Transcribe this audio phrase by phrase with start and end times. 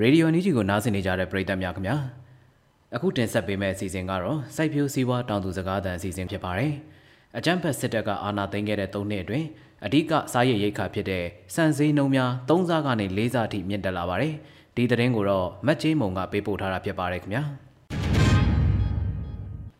[0.00, 1.96] ရေဒီယိုနီဂျီကိုနားဆင်နေကြတဲ့ပရိသတ်များခင်ဗျာ
[2.94, 6.72] အခုတင်ဆက်ပေးမယ့်အစီအစဉ်ကတော့စိုက်ပျိုးစည်းဝါးတောင်သူစကားသံအစီအစဉ်ဖြစ်ပါတယ်
[7.38, 9.46] အကြံဖက်စစ်တပ်ကအာဏာသိမ်းခဲ့တဲ့၃နှစ်အတွင်း
[9.84, 11.24] အဓိကစားရည်ရိတ်ခါဖြစ်တဲ့
[11.54, 14.34] စံစည်းနှုံများ၃စားကနေ၄စားအထိမြင့်တက်လာပါတယ်
[14.76, 17.44] ဒီသတင်းကိုတော့မတ်ကြီးမုံကပေးပို့ထားတာဖြစ်ပါတယ်ခင်ဗျာ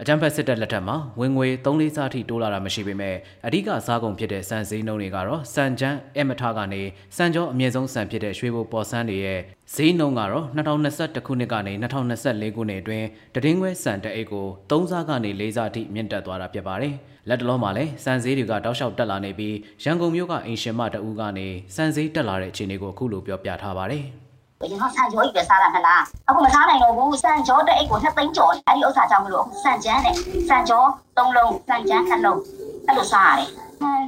[0.03, 6.83] အကြံဖက်စစ်တပ်လက်ထက်မှာဝင်ငွေ3-4စားထိတိုးလာတာမရှိပေမဲ့အဓိကစားကုန်ဖြစ်တဲ့စံစည်းနှုံတွေကတော့စံချမ်းအမထကနေ
[7.17, 9.41] စံကြောအမြင့်ဆုံးစံဖြစ်တဲ့ရွှေဘိုပေါ်ဆန်းတွေရဲ့
[9.75, 16.95] ဈေးနှုန်းကတော့2021ခုနှစ်ကနေ2024ခုနှစ်အတွင်းတည်င်းခွဲစံတအိတ်ကို3စားကနေ4စားထိမြင့်တက်သွားတာဖြစ်ပါတယ်။
[17.29, 24.07] လက်တလုံးမှာလည်းစံဈေးတွေကတောက်လျှောက်တက်လာနေပြီးရန်ကုန်မြို့ကအင်ရှင်မတအူးကနေစံဈေးတက်လာတဲ့အခြေအနေကိုအခုလိုပြောပြထားပါတယ်။
[24.63, 30.15] အရင်ကဆန်ကြောအိတ်ပဲစားတာမလားအခုမစားနိုင်တော့ဘူးဆန်ကြောတဲ့အိတ်ကိုနှစ်သိန်းကျော်အဲ့ဒီဥစ္စာကြောင့်မလို့အခုဆန်ကျန်းနဲ့
[30.49, 30.85] ဆန်ကြော
[31.17, 32.41] သုံးလုံးဆန်ကျန်းနှလုံး
[32.87, 33.51] အဲ့လိုစားရတယ်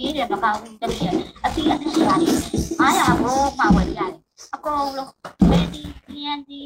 [0.02, 1.12] ရေးတယ်မကောင်းဘူးတကယ်
[1.44, 2.36] အတိအကျရတယ်
[2.80, 4.12] အားရဖို့မှဝယ်ရတယ်
[4.54, 5.10] အကုန်လုံး
[5.50, 5.82] ဘယ်ဒီ
[6.14, 6.58] လျန်ဒီ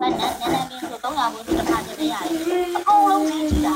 [0.00, 3.74] ဘာနဲ့နဲ့နဲ့ဆို300ဘူးတစ်ခါတည်းရတယ်အကုန်လုံးကြီးကြည့်တာ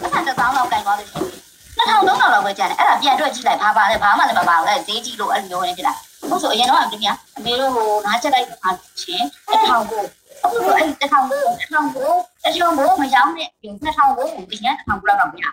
[0.00, 1.44] တစ်ခါတစ်သောင်းလောက်ကင်သွားလို့ရှိရင်
[1.78, 5.94] 2000 3000လောက်ပဲကျန်တယ်အဲ့ဒါပြန်တွက်ကြည့်လိုက်ဘာပါလဲဘာမှလည်းမပါဘူးလေဈေးကြီးလို့အဲ့လိုမျိုးနေဖြစ်တာ
[6.28, 10.02] ဟုတ်ဆိုအရင်တော့အပြင်အမေတို့ဟိုငါးချက်လိုက်ပါချင်းတစ်ထောင်ကို
[10.44, 12.10] အခုဆိုအဲ့တစ်ထောင်ကိုတစ်ထောင်ကို
[12.44, 13.48] တစ်ထောင်ကိုမရောင်းနဲ့
[13.82, 15.44] နှစ်ထောင်ကိုအရင်တစ်ထောင်ကိုလောက်တော့မရ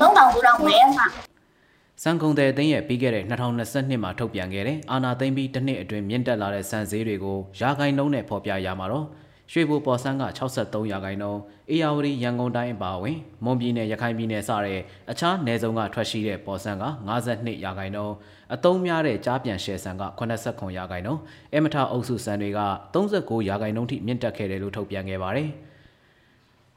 [0.00, 1.06] သုံးထောင်ကိုလောက်ဝယ်မှာ
[2.02, 9.06] စံကုန်တဲ့အသင်းရဲ့ပြီးခဲ့တဲ့2022မှာထုတ်ပြန်ခဲ့တဲ့အာနာသိမ့်ပြီးတစ်နှစ်အတွင်းမြင့်တက်လာတဲ့စံဈေးတွေကိုရာဂိုင်နှုန်းနဲ့ဖော်ပြရမှာတော့
[9.52, 18.14] ရွှေဘိုပေါ်ဆန်းက63ရာခိုင်နှုန်းအေယာဝတီရန်ကုန်တိုင်းအပါအဝင်မွန်ပြည်နယ်ရခိုင်ပြည်နယ်စတဲ့အခြားနယ်စုံကထွက်ရှိတဲ့ပေါ်ဆန်းက52ရာခိုင်နှုန်း
[18.54, 21.20] အသုံးများတဲ့ကြားပြန်ရှယ်ဆန်က89ရာခိုင်နှုန်း
[21.54, 22.60] အမထအုပ်စုဆန်တွေက
[22.94, 25.50] 39ရာခိုင်နှုန်းထိမြင့်တက်ခဲ့တယ်လို့ထုတ်ပြန်ခဲ့ပါတယ်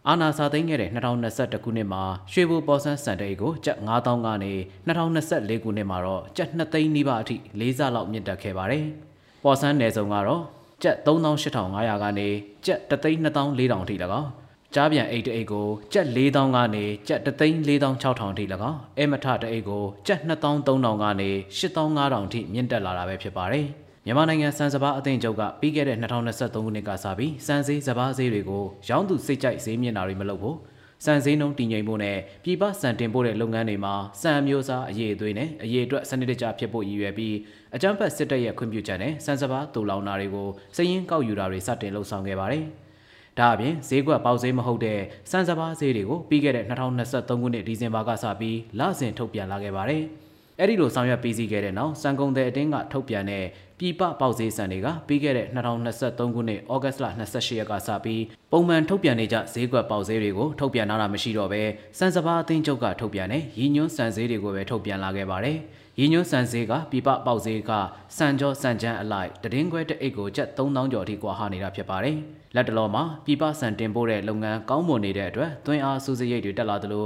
[0.07, 4.53] အာနာစာသိမ်းခဲ့တဲ့2021ခုနှစ်မှာရွှေဘိုပေါ်ဆန်းစံတိတ်ကိုကျပ်9000ကနေ
[4.87, 8.83] 2024ခုနှစ်မှာတော့ကျပ်2သိန်းနီးပါးအထိ၄ဆလောက်မြင့်တက်ခဲ့ပါတယ်။
[9.43, 10.43] ပေါ်ဆန်းနယ်စုံကတော့
[10.83, 12.27] ကျပ်38,500ကနေ
[12.65, 14.29] ကျပ်3,2400အထိ၎င်း
[14.73, 21.29] ကြားပြန်အိတ်တအိတ်ကိုကျပ်4000ကနေကျပ်3,4600အထိ၎င်းအဲမထတအိတ်ကိုကျပ်2,3000ကနေ
[21.59, 23.67] 8,5000အထိမြင့်တက်လာတာပဲဖြစ်ပါတယ်
[24.05, 30.57] မြန်မာနိုင်ငံစံစဘာအသင်းချုပ်ကပြီးခဲ့တဲ့2023ခုနှစ်ကစပြီးစံစည်းစဘာဈေးတွေကိုရောင်းသူစိတ်ကြိုက်ဈေးမြင့်တာတွေမလုပ်ဘူး
[31.05, 37.35] စံစည်းနှုန်းတည်ငြိမ်ဖို့နဲ့ပြည်ပစံတင်ပို့တဲ့လုပ်ငန်းတွေမှာစံမျိုးစားအရေးအသွေးနဲ့အရေးအတွက်စနစ်တကျဖြစ်ဖို့ရည်ရွယ်ပြီး
[37.75, 42.63] အကြမ်းဖက်စစ်တပ်ရဲ့ခွင့်ပြုချက်နဲ့စံစဘာတူလောင်နာတွေကိုစည်ရင်းကောက်ယူတာတွေစတင်လှုပ်ဆောင်ခဲ့ပါတယ်။
[43.39, 44.99] ဒါအပြင်ဈေးကွက်ပေါက်ဈေးမဟုတ်တဲ့
[45.31, 50.03] စံစဘာဈေးတွေကိုပြီးခဲ့တဲ့2023ခုနှစ်ဒီဇင်ဘာကစပြီးလစဉ်ထုတ်ပြန်လာခဲ့ပါတယ်။
[50.59, 53.45] အဲ့ဒီလိုဆောင်ရွက်ပြီးစီးခဲ့တဲ့နောက်စံကုန်တဲ့အတင်းကထုတ်ပြန်တဲ့
[53.79, 61.63] ပြည်ပပေါက်ဈေးစံတွေကပြီးခဲ့တဲ့2023ခုနှစ်ဩဂတ်စ်လ28ရက်ကစပြီးပုံမှန်ထုတ်ပြန်နေကြဈေးကွက်ပေါက်ဈေးတွေကိုထုတ်ပြန်လာတာမရှိတော့ဘဲ
[61.99, 65.57] စံစဘာအသင်းချုပ်ကထုတ်ပြန်တဲ့ရည်ညွှန်းစံဈေးတွေကိုပဲထုတ်ပြန်လာခဲ့ပါတယ်။
[65.99, 67.71] ရည်ညွှန်းစံဈေးကပြည်ပပေါက်ဈေးက
[68.17, 72.17] စံကြောစံချမ်းအလိုက်တည်င်းခွဲတစ်အိတ်ကိုကျပ်3000ကျော်ထိကွာဟနေတာဖြစ်ပါတယ်။
[72.55, 77.05] လက်တလောမှာပြည်ပစံတင်ပို့တဲ့လုပ်ငန်းကောင်းမွန်နေတဲ့အတွက်သွင်းအားစုစရိတ်တွေတက်လာသလို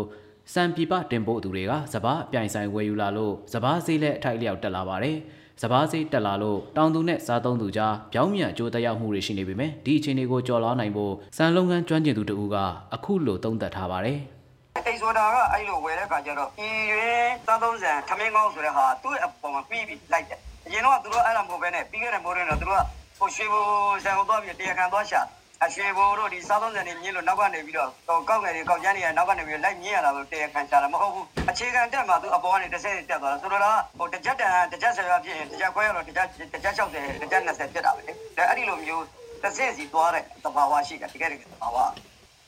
[0.53, 5.17] စံပြပတင်ပို့သူတွေကစပားအပြိုင်ဆိုင်ဝယ်ယူလာလို့စပားဈေးလည်းအထိုက်လျောက်တက်လာပါတယ်။
[5.61, 12.55] စပားဈေးတက်လာလို့တောင်သူနဲ့စားသုံးသူကြားပြောင်းမြန်အကျိုးသက်ရောက်မှုတွေရှိနေပေမဲ့ဒီအခြေအနေကိုကျော်လွှားနိုင်ဖို့စံလုပ်ငန်းကျွမ်းကျင်သူတဦးက
[12.93, 14.19] အခုလိုသုံးသပ်ထားပါတယ်။
[14.87, 22.83] အိဆိုတာကအဲ့လိုဝယ်တဲ့ခါကျတော့ဤရွေးစားသုံးစံထမင်းကောင်းဆိုတဲ့ဟာသူ့အပေါ်မှာပြီးပြီးလိုက်တယ်။အရင်တော့သူတို့အဲ့လိုမဟုတ်ဘဲနဲ့ပြီးခဲ့တဲ့မိုးရင်းတော့သူတို့က
[23.19, 23.61] ဟိုရွှေဘူ
[24.03, 27.89] ဆန်ကိုသွားပြီးတရားခံသွားရှာတယ် အရွှေဘိုးတို့ဒီစားသုံးစံတွေမြင်လို့နောက်ကနေပြီးတော့
[28.29, 39.05] ကောက်ငယ်တွေကောက်ကျန်းတွေကနောက်ကနေပြီးလိုက်မြင်ရတာလို့တရားခံချတာမဟုတ်ဘူးအခြေခံတက်မှာသူအပေါ်ကနေတစ်ဆယ်တက်သွားတာဆိုတော့ဟိုတစ်ချက်တန်တစ်ချက်ဆယ်ရဖြစ်ရင်တစ်ချက်ခွဲရတော့တစ်ချက်တစ်ချက်60တစ်ချက်20ဖြစ်တာပဲလေဒါအဲ့ဒီလိုမျိုး
[39.43, 41.77] တစ်ဆယ်စီသွားတဲ့သဘာဝရှိတယ်တကယ်တကယ်သဘာဝ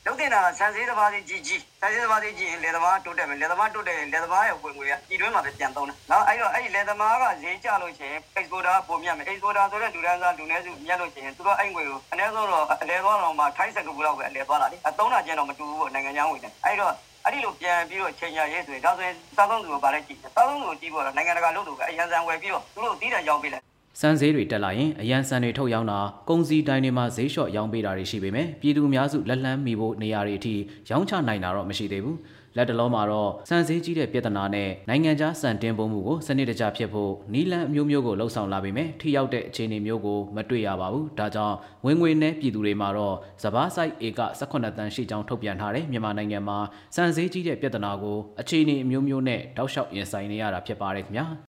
[0.06, 16.92] လုပ်တင်တာဆန်စည်းတစ်ပါးစီကြီးကြီးဆန်စည်းတစ်ပါးစီကြီးရင်လေသမားတိုးတက်မယ်လေသမားတိုးတက်ရင်လေသမားရဲ့ဝင်ငွေကပြည်တွင်းမှာပဲပြန်သုံးတယ်နော်အဲ့တော့အဲ့ဒီလေသမားကဈေးကျလို့ရှိရင် exporter ပုံမြတ်မယ် exporter ဆိုတဲ့လူတန်းစားလူနည်းစုမြတ်လို့ရှိရင်သူတို့အဲ့ငွေကိုအနည်းဆုံးတော့အလဲသွားတော့မှထိုင်းစကူလောက်ပဲအလဲသွားတာလေအသုံးတာကျန်တော့မတူဘူးပေါ့နိုင်ငံခြားငွေနဲ့အဲ့တော့
[17.24, 23.64] အဲ့ဒီလိုပြန်ပြီးတော့ချိန်ရရေးဆိုရင်ဒါဆိုရင်စားသုံးသူကိုဗာလဲကြည့်စားသုံးသူကိုကြည့်ဖို့တော့နိုင်ငံတကာလို့သူကအရန်စံဝယ်ပြီးတော့သူတို့တီးတံရောင်းပေးလိုက်
[24.00, 30.54] စံဈေးတွေတက်လာရင်အရန်စံတွေထုတ်ရောင်းတာကုန်စည်တိုင်းတွေမှာဈေးလျှော့ရောင်းပေးတာတွေရှိပေမဲ့ပြည်သူအများစုလက်လန်းမိဖို့နေရာတွေအထိ
[30.90, 32.18] ရောင်းချနိုင်တာတော့မရှိသေးဘူး
[32.56, 41.56] လက်တလုံးမှာတော့စံဈေးကြီးတဲ့ပြဿနာနဲ့နိုင်ငံခြားစံတင်ပုံမှုကိုစနစ်တကျဖြစ်ဖို့နီလန်အမျိုးမျိုးကိုလှုံ့ဆော်လာပေမဲ့ထိရောက်တဲ့အခြေအနေမျိုးကိုမတွေ့ရပါဘူးဒါကြောင့်
[41.86, 46.58] ဝင်ငွေနဲ့ပြည်သူတွေမှာတော့စဘာဆိုင်ဧက18တန်းရှိကြောင်းထုတ်ပြန်ထားတဲ့မြန်မာနိုင်ငံမှာ
[46.96, 51.53] စံဈေးကြီးတဲ့ပြဿနာကိုအခြေအနေအမျိုးမျိုးနဲ့တောက်လျှောက်ရင်ဆိုင်နေရတာဖြစ်ပါတယ်ခင်ဗျာ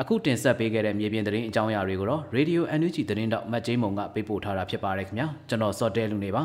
[0.00, 6.42] အခုတင်ဆက်ပေးခဲ့တဲ့မြေပြင်သတင်းအကြောင်းအရာတွေကိုတော့ Radio NUG သတင်းတော့မတ်ဂျိမုံကပေးပို့ထားတာဖြစ်ပါတယ်ခင်ဗျာကျွန်တော်စောတဲလူနေပါ